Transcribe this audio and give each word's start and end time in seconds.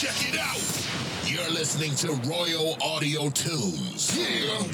Check 0.00 0.32
it 0.32 0.40
out. 0.40 1.30
You're 1.30 1.50
listening 1.50 1.94
to 1.96 2.12
Royal 2.26 2.74
Audio 2.82 3.28
Tunes. 3.28 4.16
Yeah, 4.16 4.24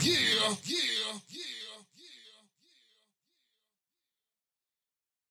yeah, 0.00 0.55
yeah, 0.62 1.19
yeah. 1.32 1.56